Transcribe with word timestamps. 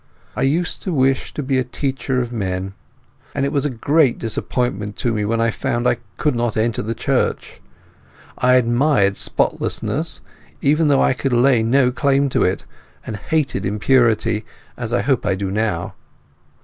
I 0.35 0.41
used 0.41 0.81
to 0.81 0.91
wish 0.91 1.31
to 1.35 1.43
be 1.43 1.59
a 1.59 1.63
teacher 1.63 2.19
of 2.21 2.33
men, 2.33 2.73
and 3.35 3.45
it 3.45 3.51
was 3.51 3.67
a 3.67 3.69
great 3.69 4.17
disappointment 4.17 4.95
to 4.95 5.13
me 5.13 5.25
when 5.25 5.39
I 5.39 5.51
found 5.51 5.85
I 5.87 5.97
could 6.17 6.35
not 6.35 6.57
enter 6.57 6.81
the 6.81 6.95
Church. 6.95 7.61
I 8.35 8.55
admired 8.55 9.15
spotlessness, 9.15 10.21
even 10.59 10.87
though 10.87 11.03
I 11.03 11.13
could 11.13 11.33
lay 11.33 11.61
no 11.61 11.91
claim 11.91 12.29
to 12.29 12.41
it, 12.43 12.65
and 13.05 13.15
hated 13.15 13.63
impurity, 13.63 14.43
as 14.75 14.91
I 14.91 15.03
hope 15.03 15.23
I 15.23 15.35
do 15.35 15.51
now. 15.51 15.93